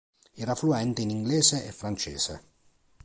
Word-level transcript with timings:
Era 0.33 0.55
fluente 0.55 1.03
in 1.03 1.11
inglese 1.11 1.63
e 1.67 1.71
francese. 1.71 2.41